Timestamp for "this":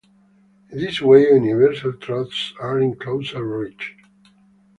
0.79-0.99